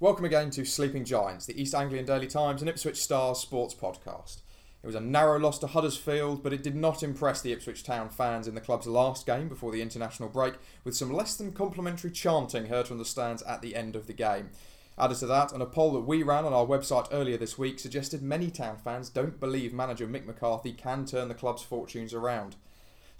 [0.00, 4.42] Welcome again to Sleeping Giants, the East Anglian Daily Times and Ipswich Stars sports podcast.
[4.80, 8.08] It was a narrow loss to Huddersfield, but it did not impress the Ipswich Town
[8.08, 12.12] fans in the club's last game before the international break, with some less than complimentary
[12.12, 14.50] chanting heard from the stands at the end of the game.
[14.96, 17.80] Added to that, and a poll that we ran on our website earlier this week
[17.80, 22.54] suggested many Town fans don't believe manager Mick McCarthy can turn the club's fortunes around.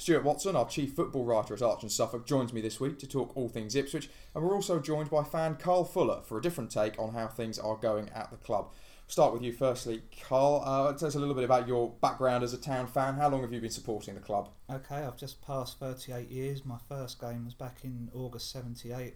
[0.01, 3.37] Stuart Watson, our chief football writer at Archant Suffolk, joins me this week to talk
[3.37, 6.97] all things Ipswich, and we're also joined by fan Karl Fuller for a different take
[7.01, 8.71] on how things are going at the club.
[9.09, 10.63] Start with you firstly, Karl.
[10.65, 13.17] Uh, tell us a little bit about your background as a town fan.
[13.17, 14.51] How long have you been supporting the club?
[14.73, 16.65] Okay, I've just passed 38 years.
[16.65, 19.15] My first game was back in August 78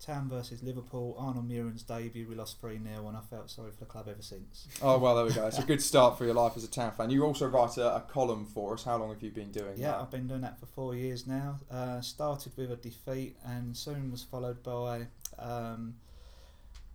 [0.00, 3.80] Town versus Liverpool, Arnold Muhren's debut, we lost 3 0, and I felt sorry for
[3.80, 4.68] the club ever since.
[4.82, 5.46] Oh, well, there we go.
[5.46, 7.10] It's a good start for your life as a Town fan.
[7.10, 8.84] You also write a, a column for us.
[8.84, 9.78] How long have you been doing that?
[9.78, 10.00] yeah, that?
[10.00, 11.60] I've been doing that for four years now.
[11.70, 15.06] Uh, started with a defeat, and soon was followed by
[15.38, 15.94] um,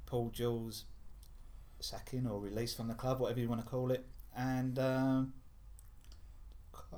[0.06, 0.86] Paul Jewell's
[1.80, 4.06] sacking or release from the club, whatever you want to call it.
[4.36, 4.78] And.
[4.78, 5.34] Um,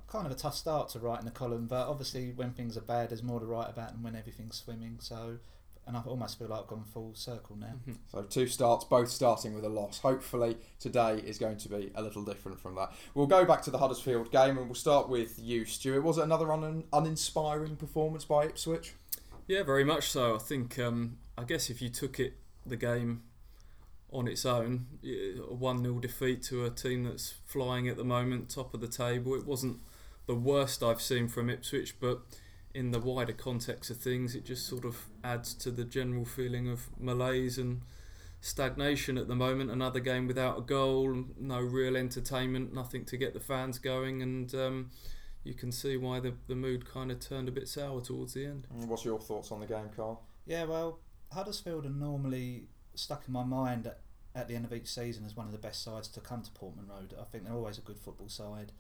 [0.08, 3.10] kind of a tough start to writing a column, but obviously when things are bad,
[3.10, 4.98] there's more to write about than when everything's swimming.
[5.00, 5.38] So
[5.86, 7.68] and I almost feel like I've gone full circle now.
[7.68, 7.94] Mm-hmm.
[8.12, 10.00] So two starts, both starting with a loss.
[10.00, 12.94] Hopefully today is going to be a little different from that.
[13.14, 16.02] We'll go back to the Huddersfield game and we'll start with you, Stuart.
[16.02, 18.94] Was it another un- uninspiring performance by Ipswich?
[19.48, 20.36] Yeah, very much so.
[20.36, 23.24] I think um, I guess if you took it the game
[24.12, 28.50] on its own, a one 0 defeat to a team that's flying at the moment,
[28.50, 29.36] top of the table.
[29.36, 29.80] It wasn't
[30.28, 32.22] the worst I've seen from Ipswich, but
[32.74, 36.68] in the wider context of things, it just sort of adds to the general feeling
[36.68, 37.82] of malaise and
[38.42, 39.70] stagnation at the moment.
[39.70, 44.54] Another game without a goal, no real entertainment, nothing to get the fans going, and
[44.56, 44.90] um,
[45.44, 48.46] you can see why the, the mood kind of turned a bit sour towards the
[48.46, 48.68] end.
[48.70, 50.24] What's your thoughts on the game, Karl?
[50.46, 51.00] Yeah, well,
[51.32, 54.00] Huddersfield are normally stuck in my mind at,
[54.36, 56.52] at the end of each season as one of the best sides to come to
[56.52, 57.14] Portman Road.
[57.20, 58.72] I think they're always a good football side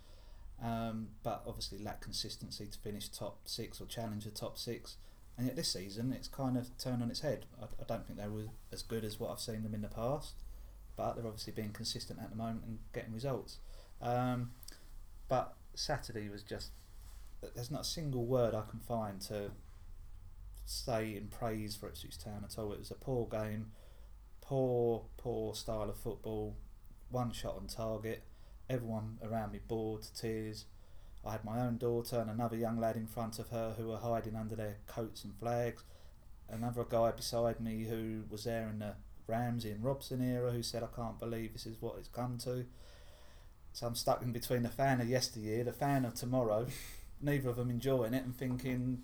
[0.62, 4.98] um, but obviously lack consistency to finish top six or challenge the top six.
[5.38, 7.45] And yet this season, it's kind of turned on its head.
[7.61, 9.88] I, I don't think they were as good as what I've seen them in the
[9.88, 10.36] past,
[10.95, 13.58] but they're obviously being consistent at the moment and getting results.
[14.02, 14.52] Um,
[15.27, 16.72] but Saturday was just
[17.56, 19.52] there's not a single word I can find to
[20.66, 22.72] say in praise for Ipswich Town at all.
[22.72, 23.72] It was a poor game,
[24.39, 26.56] poor, poor style of football,
[27.10, 28.23] one shot on target
[28.70, 30.66] everyone around me bored to tears.
[31.26, 33.98] I had my own daughter and another young lad in front of her who were
[33.98, 35.84] hiding under their coats and flags.
[36.50, 38.96] Another guy beside me who was there in the
[39.28, 42.66] Ramsey and Robson era who said, I can't believe this is what it's come to.
[43.72, 46.68] So I'm stuck in between the fan of yesteryear, the fan of tomorrow,
[47.22, 49.02] neither of them enjoying it and thinking,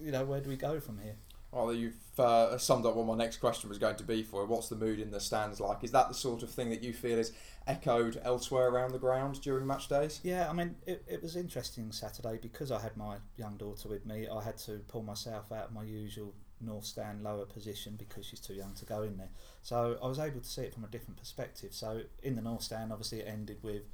[0.00, 1.16] you know, where do we go from here?
[1.50, 4.44] Well, you've uh, summed up what my next question was going to be for.
[4.44, 5.82] What's the mood in the stands like?
[5.82, 7.32] Is that the sort of thing that you feel is
[7.66, 10.20] echoed elsewhere around the ground during match days?
[10.22, 14.04] Yeah, I mean, it, it was interesting Saturday because I had my young daughter with
[14.04, 14.28] me.
[14.28, 18.40] I had to pull myself out of my usual north stand lower position because she's
[18.40, 19.30] too young to go in there.
[19.62, 21.72] So I was able to see it from a different perspective.
[21.72, 23.84] So in the north stand, obviously, it ended with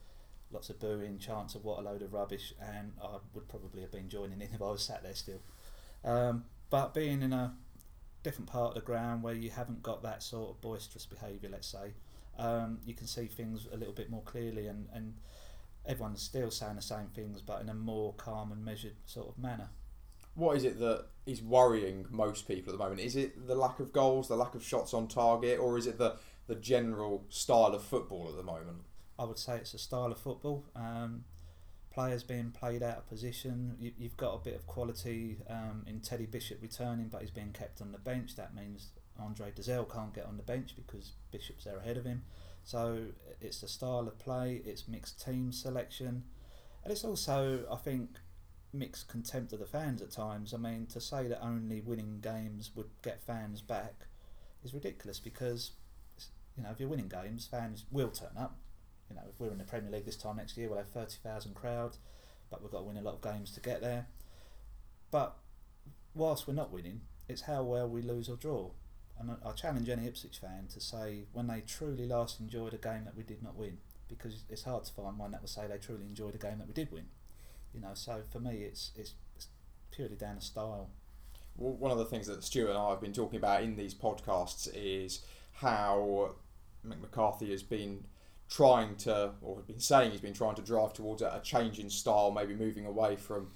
[0.50, 3.92] lots of booing, chants of what a load of rubbish, and I would probably have
[3.92, 5.41] been joining in if I was sat there still.
[6.04, 6.44] Um,
[6.75, 7.55] but being in a
[8.25, 11.69] different part of the ground where you haven't got that sort of boisterous behaviour, let's
[11.69, 11.95] say,
[12.37, 15.15] um, you can see things a little bit more clearly, and, and
[15.87, 19.39] everyone's still saying the same things, but in a more calm and measured sort of
[19.39, 19.69] manner.
[20.34, 23.03] What is it that is worrying most people at the moment?
[23.03, 25.97] Is it the lack of goals, the lack of shots on target, or is it
[25.97, 26.17] the,
[26.49, 28.79] the general style of football at the moment?
[29.17, 30.65] I would say it's a style of football.
[30.75, 31.23] Um,
[31.94, 33.77] players being played out of position.
[33.78, 37.53] You, have got a bit of quality um, in Teddy Bishop returning, but he's being
[37.53, 38.34] kept on the bench.
[38.34, 38.88] That means
[39.19, 42.22] Andre Dozzell can't get on the bench because Bishop's there ahead of him.
[42.65, 42.99] So
[43.41, 46.25] it's the style of play, it's mixed team selection,
[46.83, 48.10] and it's also, I think,
[48.72, 50.53] mixed contempt of the fans at times.
[50.53, 54.06] I mean, to say that only winning games would get fans back
[54.65, 55.72] is ridiculous because,
[56.56, 58.57] you know, if you're winning games, fans will turn up
[59.09, 61.54] you know, if we're in the Premier League this time next year, we'll have 30,000
[61.54, 61.97] crowd,
[62.51, 64.06] but we've got to win a lot of games to get there.
[65.10, 65.36] But
[66.15, 68.71] whilst we're not winning, it's how well we lose or draw.
[69.18, 73.04] And I challenge any Ipswich fan to say when they truly last enjoyed a game
[73.04, 73.78] that we did not win,
[74.09, 76.66] because it's hard to find one that will say they truly enjoyed a game that
[76.66, 77.07] we did win.
[77.72, 79.48] You know, so for me, it's it's, it's
[79.91, 80.91] purely down to style.
[81.57, 83.95] Well, one of the things that Stuart and I have been talking about in these
[83.95, 86.34] podcasts is how
[86.83, 88.04] McCarthy has been
[88.49, 91.91] trying to, or been saying he's been trying to drive towards a, a change in
[91.91, 93.49] style, maybe moving away from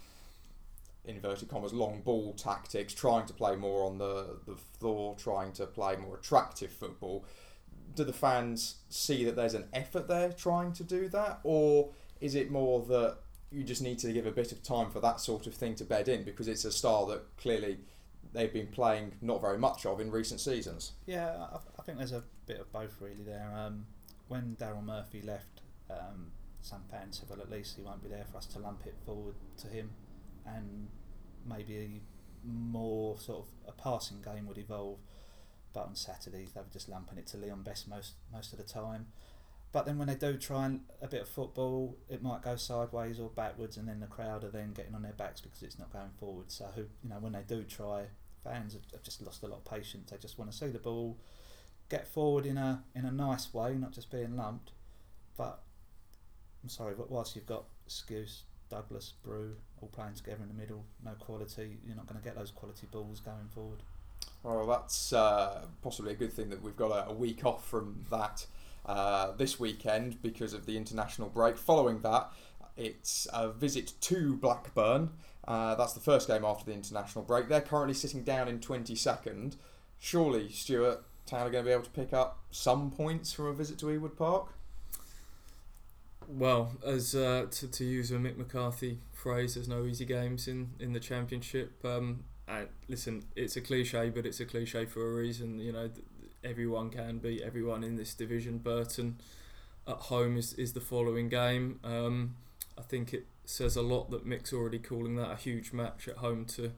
[1.05, 5.67] inverted commas long ball tactics, trying to play more on the the floor, trying to
[5.67, 7.25] play more attractive football.
[7.95, 11.91] Do the fans see that there's an effort there trying to do that, or
[12.21, 13.19] is it more that
[13.51, 15.85] you just need to give a bit of time for that sort of thing to
[15.85, 17.79] bed in because it's a style that clearly
[18.35, 20.93] they've been playing not very much of in recent seasons?
[21.07, 23.51] Yeah, I, I think there's a bit of both really there.
[23.57, 23.87] Um,
[24.29, 28.25] when Daryl Murphy left, um, some fans said, well, at least he won't be there
[28.31, 29.91] for us to lump it forward to him,
[30.47, 30.89] and
[31.47, 32.03] maybe
[32.45, 34.99] more sort of a passing game would evolve.
[35.73, 38.65] But on Saturdays, they were just lumping it to Leon Best most most of the
[38.65, 39.07] time.
[39.71, 40.71] But then when they do try
[41.03, 44.51] a bit of football, it might go sideways or backwards, and then the crowd are
[44.51, 46.51] then getting on their backs because it's not going forward.
[46.51, 48.05] So you know when they do try,
[48.43, 50.11] fans have just lost a lot of patience.
[50.11, 51.19] They just want to see the ball
[51.89, 54.73] get forward in a in a nice way, not just being lumped.
[55.37, 55.61] But
[56.63, 60.85] I'm sorry, but whilst you've got Skuse, Douglas, Bru all playing together in the middle,
[61.05, 63.83] no quality, you're not going to get those quality balls going forward.
[64.43, 68.05] Well, that's uh, possibly a good thing that we've got a, a week off from
[68.11, 68.47] that
[68.87, 71.57] uh, this weekend because of the international break.
[71.57, 72.33] Following that,
[72.77, 75.11] it's a visit to Blackburn.
[75.47, 77.49] Uh, that's the first game after the international break.
[77.49, 79.57] They're currently sitting down in 22nd.
[79.99, 83.53] Surely, Stuart, Town are going to be able to pick up some points from a
[83.53, 84.53] visit to Ewood Park?
[86.27, 90.71] Well, as uh, to, to use a Mick McCarthy phrase, there's no easy games in,
[90.79, 91.73] in the championship.
[91.85, 92.25] Um,
[92.89, 95.59] listen, it's a cliche, but it's a cliche for a reason.
[95.59, 95.91] You know,
[96.45, 98.59] everyone can beat everyone in this division.
[98.59, 99.21] Burton
[99.87, 101.81] at home is, is the following game.
[101.83, 102.37] Um,
[102.77, 106.17] I think it says a lot that Mick's already calling that a huge match at
[106.17, 106.73] home to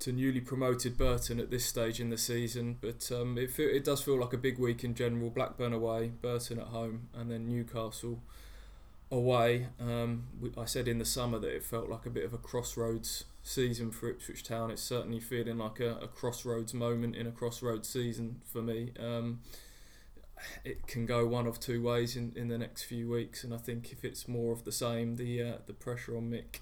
[0.00, 2.78] to newly promoted Burton at this stage in the season.
[2.80, 5.30] But um, it feel, it does feel like a big week in general.
[5.30, 8.22] Blackburn away, Burton at home, and then Newcastle
[9.10, 9.68] away.
[9.80, 10.24] Um,
[10.56, 13.90] I said in the summer that it felt like a bit of a crossroads season
[13.90, 14.70] for Ipswich Town.
[14.70, 18.92] It's certainly feeling like a, a crossroads moment in a crossroads season for me.
[18.98, 19.40] Um,
[20.64, 23.56] it can go one of two ways in, in the next few weeks, and I
[23.56, 26.60] think if it's more of the same, the uh, the pressure on Mick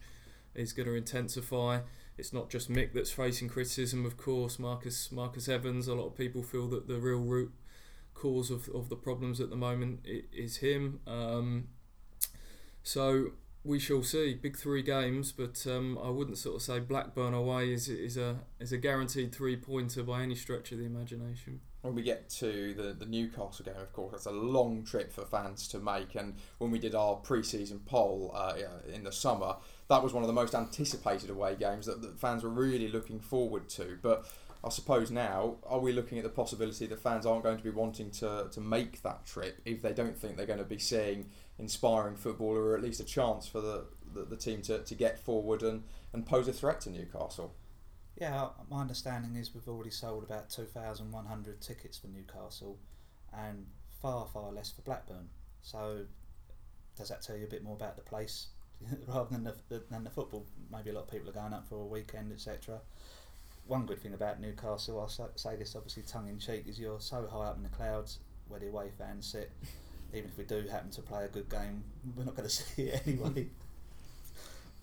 [0.55, 1.81] is going to intensify.
[2.19, 4.59] It's not just Mick that's facing criticism, of course.
[4.59, 5.87] Marcus Marcus Evans.
[5.87, 7.53] A lot of people feel that the real root
[8.15, 10.01] cause of, of the problems at the moment
[10.33, 11.01] is him.
[11.07, 11.69] Um,
[12.83, 13.33] so
[13.65, 14.35] we shall see.
[14.35, 18.39] Big three games, but um, I wouldn't sort of say Blackburn away is is a
[18.61, 21.61] is a guaranteed three pointer by any stretch of the imagination.
[21.87, 25.25] When we get to the, the Newcastle game, of course, that's a long trip for
[25.25, 26.17] fans to make.
[26.17, 28.55] And when we did our pre-season poll uh,
[28.93, 29.55] in the summer,
[29.89, 33.21] that was one of the most anticipated away games that, that fans were really looking
[33.21, 33.99] forward to.
[34.03, 34.27] But
[34.65, 37.71] I suppose now, are we looking at the possibility that fans aren't going to be
[37.71, 41.27] wanting to, to make that trip if they don't think they're going to be seeing
[41.57, 45.21] inspiring football or at least a chance for the, the, the team to, to get
[45.21, 47.55] forward and, and pose a threat to Newcastle?
[48.19, 52.79] Yeah, my understanding is we've already sold about 2,100 tickets for Newcastle
[53.37, 53.67] and
[54.01, 55.29] far, far less for Blackburn.
[55.61, 56.01] So,
[56.97, 58.47] does that tell you a bit more about the place
[59.07, 60.47] rather than the, than the football?
[60.73, 62.81] Maybe a lot of people are going up for a weekend, etc.
[63.67, 67.29] One good thing about Newcastle, I'll say this obviously tongue in cheek, is you're so
[67.31, 69.51] high up in the clouds where the away fans sit.
[70.15, 71.85] Even if we do happen to play a good game,
[72.15, 73.49] we're not going to see it anyway.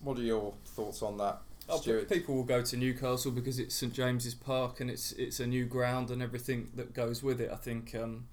[0.00, 1.40] what are your thoughts on that?
[1.68, 5.46] Oh, people will go to Newcastle because it's St James's Park and it's it's a
[5.46, 7.50] new ground and everything that goes with it.
[7.50, 8.26] I think um,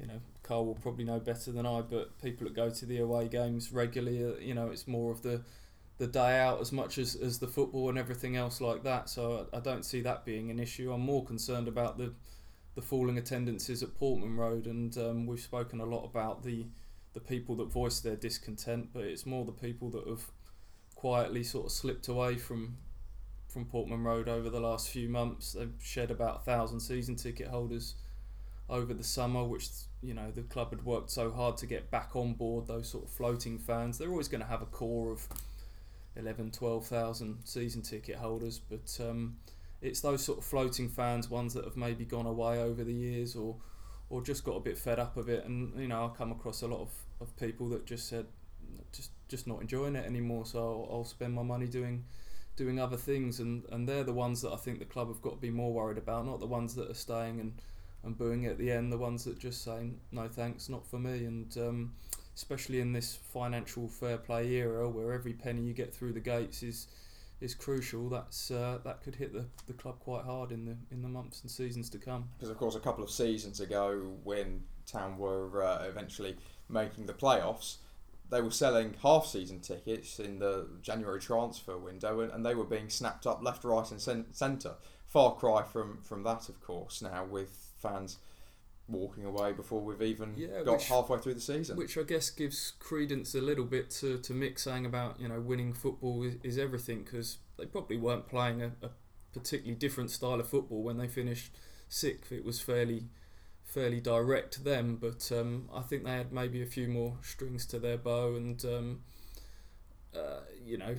[0.00, 2.98] you know Karl will probably know better than I, but people that go to the
[2.98, 5.42] away games regularly, uh, you know, it's more of the
[5.98, 9.08] the day out as much as, as the football and everything else like that.
[9.08, 10.92] So I, I don't see that being an issue.
[10.92, 12.12] I'm more concerned about the
[12.74, 16.66] the falling attendances at Portman Road, and um, we've spoken a lot about the
[17.14, 20.30] the people that voice their discontent, but it's more the people that have
[20.96, 22.78] quietly sort of slipped away from
[23.48, 25.52] from Portman Road over the last few months.
[25.52, 27.94] They've shed about a thousand season ticket holders
[28.68, 29.68] over the summer, which
[30.02, 32.66] you know the club had worked so hard to get back on board.
[32.66, 35.28] Those sort of floating fans, they're always going to have a core of
[36.16, 39.36] 11, 12,000 season ticket holders, but um,
[39.80, 43.36] it's those sort of floating fans, ones that have maybe gone away over the years
[43.36, 43.56] or
[44.08, 45.44] or just got a bit fed up of it.
[45.44, 48.26] And you know, I come across a lot of, of people that just said,
[48.92, 50.46] just just not enjoying it anymore.
[50.46, 52.04] So I'll, I'll spend my money doing
[52.56, 55.34] doing other things, and, and they're the ones that I think the club have got
[55.34, 57.52] to be more worried about, not the ones that are staying and,
[58.02, 61.26] and booing at the end, the ones that just saying no thanks, not for me,
[61.26, 61.92] and um,
[62.34, 66.62] especially in this financial fair play era where every penny you get through the gates
[66.62, 66.88] is
[67.40, 68.08] is crucial.
[68.08, 71.42] That's uh, that could hit the, the club quite hard in the in the months
[71.42, 72.28] and seasons to come.
[72.38, 76.36] Because of course, a couple of seasons ago, when Town were uh, eventually
[76.68, 77.76] making the playoffs,
[78.30, 82.64] they were selling half season tickets in the January transfer window and, and they were
[82.64, 84.74] being snapped up left, right, and cen- centre.
[85.06, 88.18] Far cry from, from that, of course, now with fans
[88.88, 91.76] walking away before we've even Yeah, got which- halfway through the season.
[91.76, 95.40] Which I guess gives credence a little bit to, to Mick saying about you know
[95.40, 98.90] winning football is, is everything because they probably weren't playing a, a
[99.32, 101.52] particularly different style of football when they finished
[101.88, 102.30] sixth.
[102.32, 103.08] It was fairly
[103.76, 107.66] fairly direct to them, but um, I think they had maybe a few more strings
[107.66, 108.64] to their bow and.
[108.64, 109.00] Um,
[110.16, 110.96] uh, you know,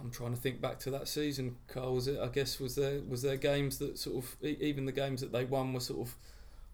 [0.00, 1.56] I'm trying to think back to that season.
[1.66, 2.20] Karl, was it?
[2.20, 5.44] I guess was there was there games that sort of even the games that they
[5.44, 6.14] won were sort of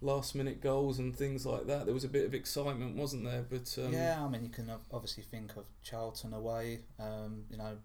[0.03, 1.87] last minute goals and things like that.
[1.87, 3.43] There was a bit of excitement, wasn't there?
[3.49, 7.79] But um, yeah, I mean, you can obviously think of Charlton away, um, you know,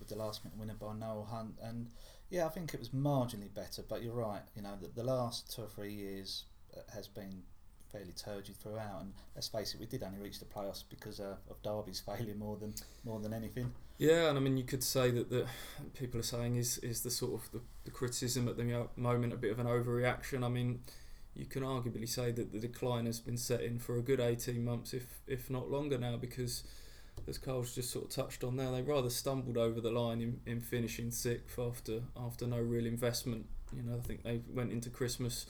[0.00, 1.54] with the last minute winner by Noel Hunt.
[1.62, 1.90] And
[2.30, 5.54] yeah, I think it was marginally better, but you're right, you know, the, the last
[5.54, 6.44] two or three years
[6.92, 7.42] has been
[7.94, 9.00] fairly turgid throughout.
[9.00, 12.34] And let's face it, we did only reach the playoffs because uh, of Derby's failure
[12.34, 13.72] more than more than anything.
[13.98, 15.46] Yeah, and I mean, you could say that the
[15.94, 19.36] people are saying is is the sort of the, the criticism at the moment a
[19.36, 20.44] bit of an overreaction.
[20.44, 20.80] I mean,
[21.34, 24.64] you can arguably say that the decline has been set in for a good eighteen
[24.64, 26.64] months, if if not longer now, because
[27.28, 30.40] as Karl's just sort of touched on there, they rather stumbled over the line in,
[30.46, 33.46] in finishing sixth after after no real investment.
[33.74, 35.46] You know, I think they went into Christmas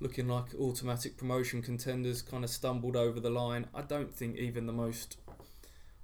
[0.00, 3.66] looking like automatic promotion contenders, kind of stumbled over the line.
[3.74, 5.18] I don't think even the most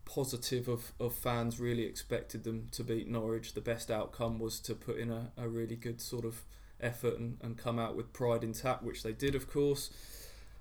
[0.04, 3.54] positive of, of fans really expected them to beat Norwich.
[3.54, 6.42] The best outcome was to put in a, a really good sort of
[6.80, 9.90] effort and, and come out with pride intact, which they did, of course.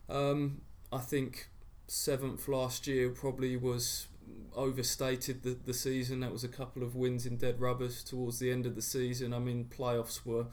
[0.09, 0.61] Um,
[0.91, 1.49] I think
[1.87, 4.07] seventh last year probably was
[4.55, 6.21] overstated the, the season.
[6.21, 9.33] That was a couple of wins in dead rubbers towards the end of the season.
[9.33, 10.45] I mean, playoffs were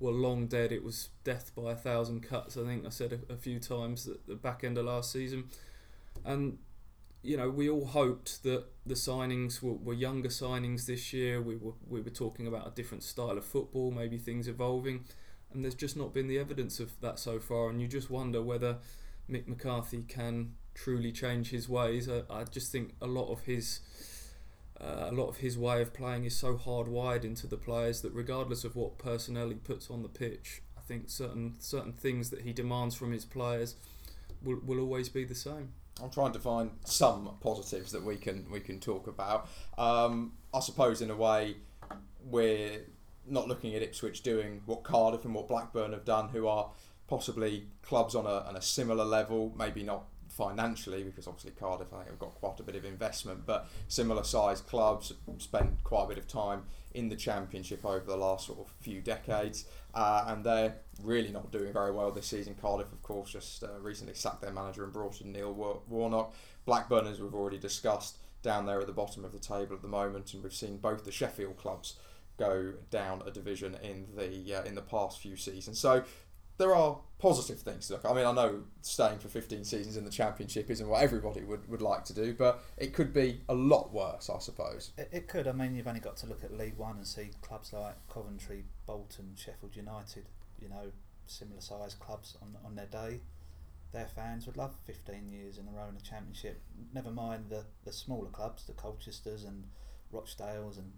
[0.00, 0.72] were long dead.
[0.72, 2.56] It was death by a thousand cuts.
[2.56, 5.44] I think I said a, a few times at the back end of last season,
[6.24, 6.58] and
[7.22, 11.40] you know we all hoped that the signings were, were younger signings this year.
[11.40, 15.04] We were we were talking about a different style of football, maybe things evolving,
[15.52, 17.70] and there's just not been the evidence of that so far.
[17.70, 18.78] And you just wonder whether
[19.30, 22.08] Mick McCarthy can truly change his ways.
[22.08, 23.80] I, I just think a lot of his
[24.80, 28.12] uh, a lot of his way of playing is so hardwired into the players that
[28.12, 32.42] regardless of what personnel he puts on the pitch, I think certain certain things that
[32.42, 33.76] he demands from his players
[34.42, 35.72] will, will always be the same.
[36.02, 39.48] I'm trying to find some positives that we can we can talk about.
[39.78, 41.56] Um, I suppose in a way
[42.24, 42.80] we're
[43.26, 46.70] not looking at Ipswich doing what Cardiff and what Blackburn have done, who are
[47.06, 50.04] possibly clubs on a, on a similar level, maybe not
[50.36, 54.24] financially because obviously Cardiff I think have got quite a bit of investment, but similar
[54.24, 58.60] sized clubs spent quite a bit of time in the championship over the last sort
[58.60, 62.54] of few decades, uh, and they're really not doing very well this season.
[62.60, 66.34] Cardiff, of course, just uh, recently sacked their manager and brought in Neil War- Warnock.
[66.64, 69.88] Blackburn, as we've already discussed, down there at the bottom of the table at the
[69.88, 71.96] moment, and we've seen both the Sheffield clubs
[72.36, 75.78] go down a division in the uh, in the past few seasons.
[75.78, 76.04] So
[76.58, 78.04] there are positive things look.
[78.04, 81.68] I mean, I know staying for 15 seasons in the championship isn't what everybody would,
[81.68, 84.92] would like to do, but it could be a lot worse, I suppose.
[84.96, 85.48] It, it could.
[85.48, 88.64] I mean, you've only got to look at League One and see clubs like Coventry,
[88.86, 90.26] Bolton, Sheffield United.
[90.60, 90.92] You know,
[91.26, 93.20] similar sized clubs on on their day.
[93.94, 96.60] Their fans would love 15 years in a row in the Championship.
[96.92, 99.68] Never mind the, the smaller clubs, the Colchesters and
[100.12, 100.92] Rochdales and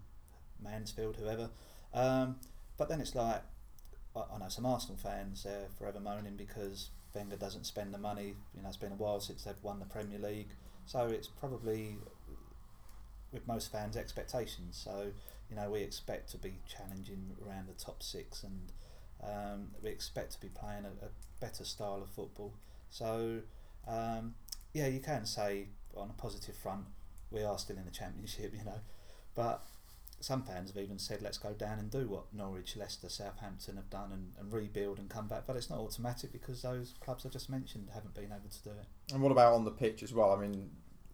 [0.59, 1.51] Mansfield, whoever.
[1.93, 2.37] Um,
[2.75, 3.43] but then it's like,
[4.33, 8.35] I, know some Arsenal fans, they're forever moaning because Wenger doesn't spend the money.
[8.55, 10.49] You know, it's been a while since they've won the Premier League.
[10.85, 11.97] So it's probably
[13.31, 14.79] with most fans' expectations.
[14.83, 15.07] So
[15.49, 18.71] you know we expect to be challenging around the top six, and
[19.23, 21.09] um, we expect to be playing a, a
[21.39, 22.53] better style of football.
[22.89, 23.39] So
[23.87, 24.35] um,
[24.73, 26.85] yeah, you can say on a positive front
[27.31, 28.79] we are still in the championship, you know,
[29.35, 29.65] but
[30.19, 33.89] some fans have even said let's go down and do what Norwich, Leicester, Southampton have
[33.89, 35.43] done and, and rebuild and come back.
[35.45, 38.71] But it's not automatic because those clubs I just mentioned haven't been able to do
[38.71, 39.13] it.
[39.13, 40.31] And what about on the pitch as well?
[40.31, 40.69] I mean,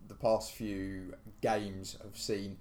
[0.07, 2.57] the past few games have seen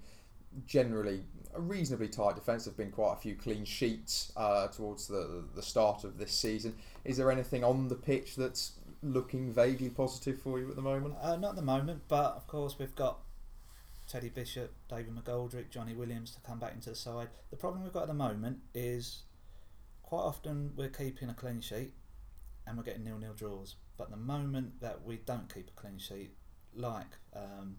[0.65, 1.23] generally
[1.55, 2.65] a reasonably tight defence.
[2.65, 6.75] There've been quite a few clean sheets uh, towards the the start of this season.
[7.05, 11.15] Is there anything on the pitch that's looking vaguely positive for you at the moment?
[11.21, 13.19] Uh, not at the moment, but of course we've got
[14.13, 17.29] Teddy Bishop, David McGoldrick, Johnny Williams to come back into the side.
[17.49, 19.23] The problem we've got at the moment is
[20.03, 21.93] quite often we're keeping a clean sheet
[22.67, 23.73] and we're getting nil-nil draws.
[23.97, 26.29] But the moment that we don't keep a clean sheet,
[26.75, 27.77] like um,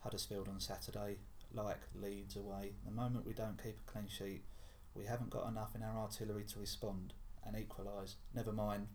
[0.00, 1.18] Huddersfield on Saturday,
[1.52, 4.44] like Leeds away, the moment we don't keep a clean sheet,
[4.94, 7.12] we haven't got enough in our artillery to respond
[7.46, 8.16] and equalise.
[8.34, 8.88] Never mind,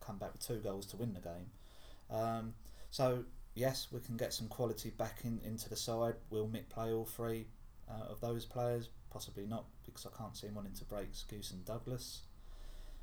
[0.00, 1.50] come back with two goals to win the game.
[2.10, 2.54] Um,
[2.90, 3.24] so
[3.60, 6.14] yes, we can get some quality back in, into the side.
[6.30, 7.46] Will Mick play all three
[7.88, 8.88] uh, of those players?
[9.10, 12.22] Possibly not, because I can't see him wanting to break Skuse and Douglas.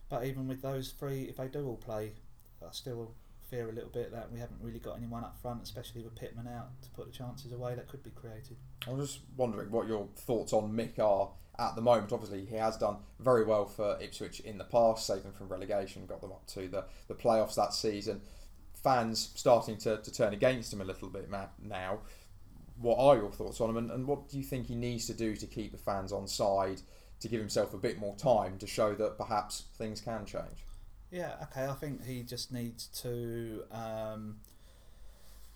[0.10, 2.14] But even with those three, if they do all play,
[2.62, 3.12] I still
[3.50, 6.48] fear a little bit that we haven't really got anyone up front, especially with Pitman
[6.48, 8.58] out, to put the chances away that could be created.
[8.88, 12.12] I was just wondering what your thoughts on Mick are at the moment.
[12.12, 16.06] Obviously, he has done very well for Ipswich in the past, saved them from relegation,
[16.08, 18.22] got them up to the, the playoffs that season.
[18.84, 21.30] Fans starting to, to turn against him a little bit
[21.62, 22.00] now.
[22.80, 25.14] What are your thoughts on him, and, and what do you think he needs to
[25.14, 26.82] do to keep the fans on side,
[27.22, 30.64] to give himself a bit more time to show that perhaps things can change?
[31.10, 31.66] Yeah, okay.
[31.66, 34.38] I think he just needs to um,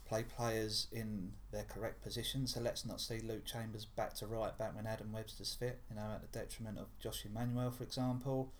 [0.06, 2.48] play players in their correct position.
[2.48, 5.80] So let's not see Luke Chambers back to right back when Adam Webster's fit.
[5.90, 8.52] You know, at the detriment of Josh Emmanuel, for example.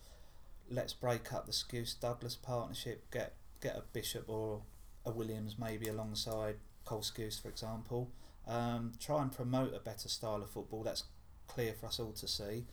[0.70, 3.10] Let's break up the Skuse Douglas partnership.
[3.12, 4.62] Get get a Bishop or
[5.06, 8.12] a Williams maybe alongside Cole Skuse, for example.
[8.48, 10.84] Um, try and promote a better style of football.
[10.84, 11.04] That's
[11.48, 12.66] clear for us all to see.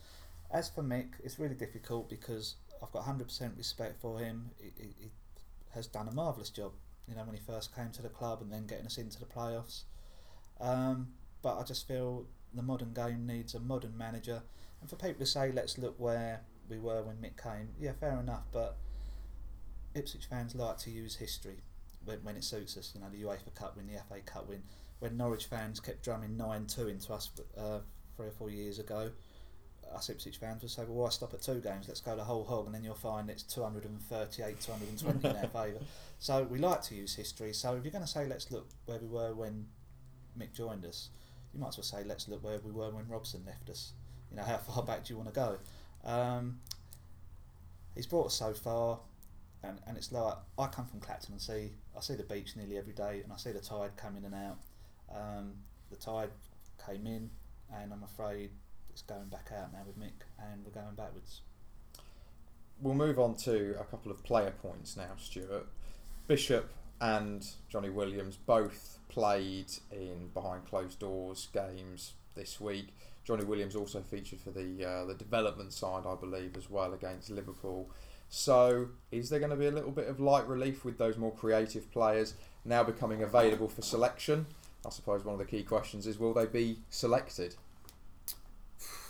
[0.51, 4.49] As for Mick, it's really difficult because I've got 100% respect for him.
[4.59, 5.11] He, he, he,
[5.75, 6.71] has done a marvellous job,
[7.07, 9.25] you know, when he first came to the club and then getting us into the
[9.25, 9.83] playoffs.
[10.59, 11.09] Um,
[11.43, 14.41] but I just feel the modern game needs a modern manager.
[14.81, 18.19] And for people to say, let's look where we were when Mick came, yeah, fair
[18.19, 18.45] enough.
[18.51, 18.77] But
[19.95, 21.57] Ipswich fans like to use history
[22.05, 22.91] when, when it suits us.
[22.95, 24.63] You know, the UEFA Cup win, the FA Cup win.
[24.99, 27.79] When Norwich fans kept drumming 9 2 into us uh,
[28.15, 29.11] three or four years ago,
[29.93, 31.87] us Ipswich fans would say, well, why stop at two games?
[31.87, 35.79] Let's go the whole hog, and then you'll find it's 238, 220 in their favour.
[36.19, 37.53] So we like to use history.
[37.53, 39.67] So if you're going to say, let's look where we were when
[40.37, 41.09] Mick joined us,
[41.53, 43.93] you might as well say, let's look where we were when Robson left us.
[44.29, 45.57] You know, how far back do you want to go?
[46.05, 46.59] Um,
[47.95, 48.99] he's brought us so far,
[49.63, 52.77] and, and it's like I come from Clacton and see I see the beach nearly
[52.77, 54.57] every day, and I see the tide come in and out.
[55.13, 55.53] Um,
[55.89, 56.29] the tide
[56.85, 57.29] came in,
[57.73, 58.51] and I'm afraid
[58.89, 61.41] it's going back out now with Mick, and we're going backwards.
[62.81, 65.67] We'll move on to a couple of player points now, Stuart.
[66.27, 72.93] Bishop and Johnny Williams both played in behind closed doors games this week.
[73.25, 77.29] Johnny Williams also featured for the uh, the development side, I believe, as well against
[77.29, 77.89] Liverpool.
[78.29, 81.33] So, is there going to be a little bit of light relief with those more
[81.33, 84.45] creative players now becoming available for selection?
[84.85, 87.55] I suppose one of the key questions is will they be selected?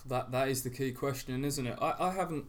[0.08, 1.78] that that is the key question, isn't it?
[1.82, 2.46] I, I haven't.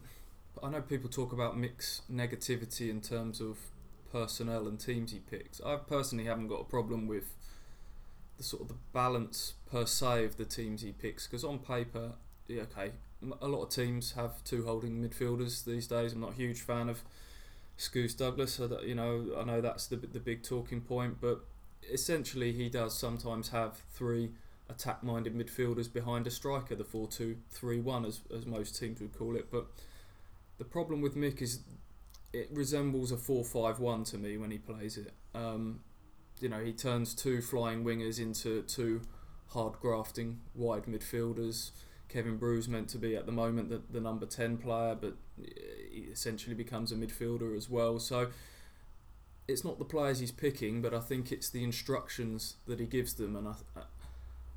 [0.61, 3.57] I know people talk about mixed negativity in terms of
[4.11, 5.61] personnel and teams he picks.
[5.61, 7.35] I personally haven't got a problem with
[8.37, 12.13] the sort of the balance per se of the teams he picks because on paper,
[12.47, 12.91] yeah, okay,
[13.41, 16.13] a lot of teams have two holding midfielders these days.
[16.13, 17.01] I'm not a huge fan of
[17.77, 18.53] Skuse Douglas.
[18.53, 21.45] So that, you know, I know that's the the big talking point, but
[21.91, 24.31] essentially he does sometimes have three
[24.69, 29.01] attack minded midfielders behind a striker, the 4 2 3 1, as, as most teams
[29.01, 29.51] would call it.
[29.51, 29.67] But
[30.57, 31.59] the problem with Mick is
[32.33, 35.13] it resembles a 4 5 1 to me when he plays it.
[35.35, 35.81] Um,
[36.39, 39.01] you know, he turns two flying wingers into two
[39.49, 41.71] hard grafting wide midfielders.
[42.11, 46.07] Kevin Bru's meant to be at the moment the, the number 10 player, but he
[46.11, 47.99] essentially becomes a midfielder as well.
[47.99, 48.29] So
[49.47, 53.13] it's not the players he's picking, but I think it's the instructions that he gives
[53.13, 53.35] them.
[53.35, 53.53] And I,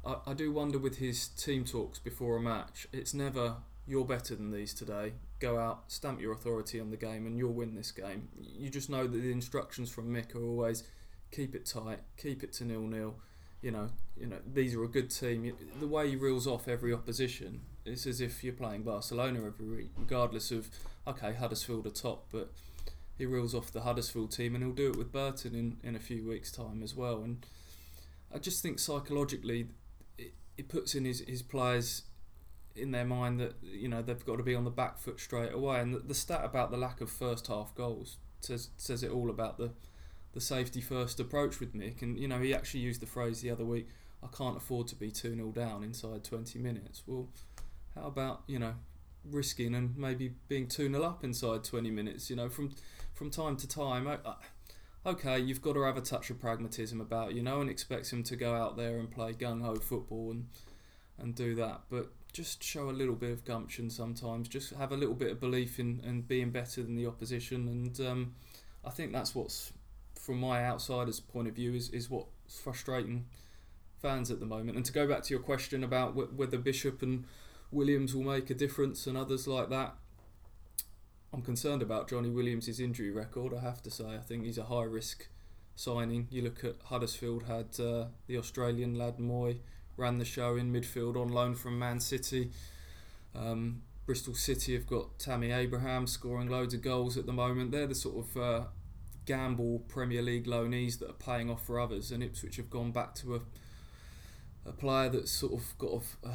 [0.04, 4.34] I, I do wonder with his team talks before a match, it's never you're better
[4.34, 5.12] than these today.
[5.38, 8.28] Go out, stamp your authority on the game, and you'll win this game.
[8.40, 10.84] You just know that the instructions from Mick are always
[11.30, 13.16] keep it tight, keep it to nil nil.
[13.64, 15.50] You know, you know these are a good team.
[15.81, 19.90] The way he reels off every opposition, it's as if you're playing Barcelona every week,
[19.96, 20.68] regardless of
[21.09, 22.53] okay Huddersfield are top, but
[23.16, 25.98] he reels off the Huddersfield team, and he'll do it with Burton in in a
[25.98, 27.22] few weeks' time as well.
[27.22, 27.46] And
[28.35, 29.68] I just think psychologically
[30.18, 32.03] it puts in his, his players
[32.77, 35.55] in their mind that you know they've got to be on the back foot straight
[35.55, 35.81] away.
[35.81, 39.31] And the, the stat about the lack of first half goals says says it all
[39.31, 39.70] about the
[40.34, 42.02] the safety first approach with Mick.
[42.02, 43.88] And you know he actually used the phrase the other week.
[44.22, 47.02] I can't afford to be two 0 down inside twenty minutes.
[47.06, 47.28] Well,
[47.94, 48.74] how about you know
[49.24, 52.28] risking and maybe being two 0 up inside twenty minutes?
[52.28, 52.74] You know from
[53.14, 54.08] from time to time.
[55.06, 57.42] Okay, you've got to have a touch of pragmatism about you.
[57.42, 60.48] No one expects him to go out there and play gung ho football and
[61.18, 64.48] and do that, but just show a little bit of gumption sometimes.
[64.48, 68.00] Just have a little bit of belief in and being better than the opposition, and
[68.00, 68.34] um,
[68.84, 69.72] I think that's what's
[70.24, 73.26] from my outsider's point of view is is what's frustrating
[74.00, 74.76] fans at the moment.
[74.76, 77.24] And to go back to your question about w- whether Bishop and
[77.70, 79.94] Williams will make a difference and others like that,
[81.32, 83.54] I'm concerned about Johnny Williams' injury record.
[83.54, 85.28] I have to say, I think he's a high risk
[85.74, 86.28] signing.
[86.30, 89.58] You look at Huddersfield had uh, the Australian lad Mooy
[89.96, 92.50] ran the show in midfield on loan from Man City.
[93.34, 97.72] Um, Bristol City have got Tammy Abraham scoring loads of goals at the moment.
[97.72, 98.64] They're the sort of uh,
[99.26, 103.14] gamble Premier League loanees that are paying off for others, and Ipswich have gone back
[103.16, 103.40] to a
[104.66, 106.28] a player that's sort of got a,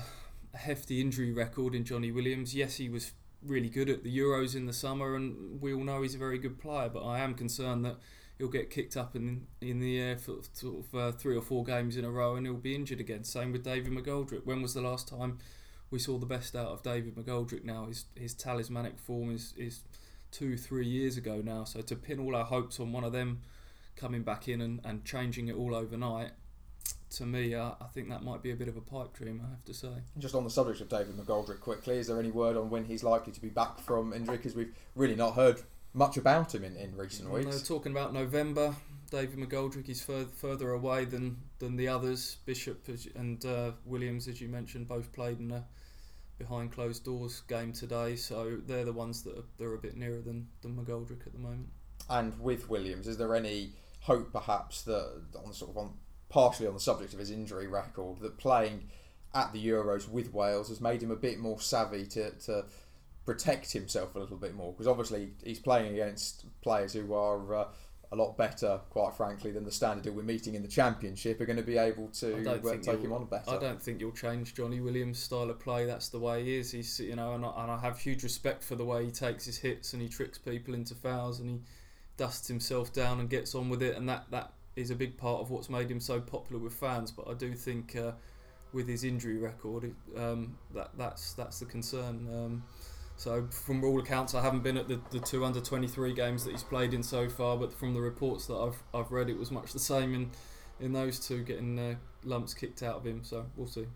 [0.54, 2.56] a hefty injury record in Johnny Williams.
[2.56, 3.12] Yes, he was
[3.44, 6.38] really good at the Euros in the summer, and we all know he's a very
[6.38, 6.90] good player.
[6.90, 7.98] But I am concerned that
[8.38, 11.64] he'll get kicked up in in the air for sort of uh, three or four
[11.64, 13.24] games in a row, and he'll be injured again.
[13.24, 14.46] Same with David McGoldrick.
[14.46, 15.40] When was the last time
[15.92, 17.64] we saw the best out of David McGoldrick?
[17.64, 19.82] Now his his talismanic form is is
[20.32, 21.64] two three years ago now.
[21.64, 23.42] So to pin all our hopes on one of them
[23.96, 26.32] coming back in and, and changing it all overnight
[27.12, 29.50] to me, uh, I think that might be a bit of a pipe dream, I
[29.50, 29.90] have to say.
[30.18, 33.04] Just on the subject of David McGoldrick, quickly, is there any word on when he's
[33.04, 34.38] likely to be back from injury?
[34.38, 35.62] Because we've really not heard
[35.94, 37.48] much about him in, in recent weeks.
[37.48, 38.76] No, talking about November,
[39.10, 42.38] David McGoldrick is further further away than, than the others.
[42.46, 45.66] Bishop and uh, Williams, as you mentioned, both played in a
[46.40, 50.22] behind closed doors game today, so they're the ones that are, they're a bit nearer
[50.22, 51.68] than, than McGoldrick at the moment.
[52.10, 55.94] And with Williams, is there any hope perhaps that on sort of on
[56.30, 58.90] partially on the subject of his injury record, that playing
[59.34, 62.66] at the Euros with Wales has made him a bit more savvy to, to
[63.26, 64.72] protect himself a little bit more.
[64.72, 67.66] Because obviously he's playing against players who are uh,
[68.12, 71.46] a lot better, quite frankly, than the standard that we're meeting in the Championship are
[71.46, 73.52] going to be able to uh, take him on better.
[73.52, 75.86] I don't think you'll change Johnny Williams' style of play.
[75.86, 76.72] That's the way he is.
[76.72, 79.46] He's you know, and I, and I have huge respect for the way he takes
[79.46, 81.62] his hits and he tricks people into fouls and he
[82.18, 83.96] dusts himself down and gets on with it.
[83.96, 87.12] And that that is a big part of what's made him so popular with fans.
[87.12, 88.14] But I do think uh,
[88.74, 92.28] with his injury record, um, that that's that's the concern.
[92.34, 92.64] Um,
[93.20, 96.46] so from all accounts, I haven't been at the, the two under twenty three games
[96.46, 97.58] that he's played in so far.
[97.58, 100.32] But from the reports that I've I've read, it was much the same in
[100.80, 103.24] in those two, getting uh, lumps kicked out of him.
[103.24, 103.88] So we'll see.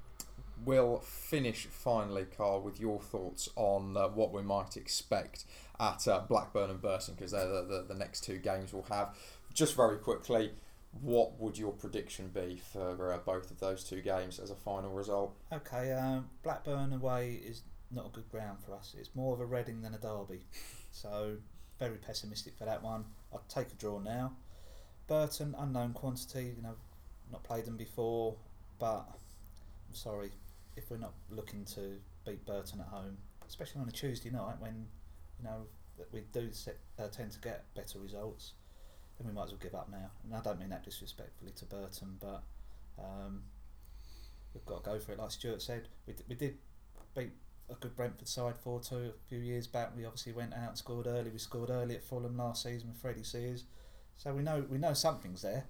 [0.65, 5.45] We'll finish finally, Karl, with your thoughts on uh, what we might expect
[5.79, 9.15] at uh, Blackburn and Burton, because they're the, the, the next two games we'll have.
[9.53, 10.51] Just very quickly,
[11.01, 14.91] what would your prediction be for uh, both of those two games as a final
[14.91, 15.35] result?
[15.51, 18.95] Okay, um, Blackburn away is not a good ground for us.
[18.97, 20.41] It's more of a Reading than a Derby,
[20.91, 21.37] so
[21.79, 23.05] very pessimistic for that one.
[23.33, 24.33] I'd take a draw now.
[25.07, 26.53] Burton unknown quantity.
[26.55, 26.75] You know,
[27.31, 28.35] not played them before,
[28.79, 30.31] but I'm sorry
[30.75, 34.87] if we're not looking to beat Burton at home, especially on a Tuesday night when
[35.39, 35.65] you know
[36.11, 38.53] we do set, uh, tend to get better results
[39.17, 40.09] then we might as well give up now.
[40.23, 42.43] And I don't mean that disrespectfully to Burton, but
[42.99, 43.43] um,
[44.53, 45.19] we've got to go for it.
[45.19, 46.57] Like Stuart said, we, d- we did
[47.15, 47.31] beat
[47.73, 49.95] a good Brentford side 4 2 a few years back.
[49.95, 51.29] We obviously went out and scored early.
[51.29, 53.65] We scored early at Fulham last season with Freddie Sears.
[54.17, 55.65] So we know we know something's there.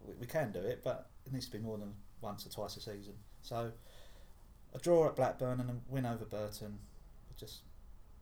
[0.00, 2.76] We, we can do it, but it needs to be more than once or twice
[2.76, 3.14] a season.
[3.42, 3.72] So
[4.74, 6.78] a draw at Blackburn and a win over Burton
[7.38, 7.60] just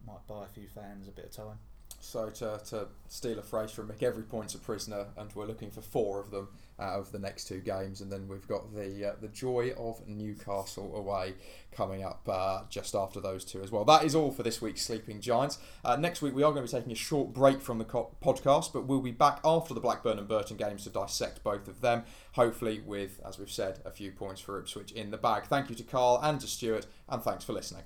[0.06, 1.58] might buy a few fans a bit of time.
[2.00, 5.70] So to, to steal a phrase from Mick, every point's a prisoner, and we're looking
[5.70, 9.10] for four of them out of the next two games, and then we've got the
[9.10, 11.34] uh, the joy of Newcastle away
[11.72, 13.84] coming up uh, just after those two as well.
[13.84, 15.58] That is all for this week's Sleeping Giants.
[15.84, 18.14] Uh, next week we are going to be taking a short break from the co-
[18.22, 21.80] podcast, but we'll be back after the Blackburn and Burton games to dissect both of
[21.80, 22.04] them.
[22.32, 25.44] Hopefully, with as we've said, a few points for Ipswich in the bag.
[25.44, 27.74] Thank you to Karl and to Stuart, and thanks for listening.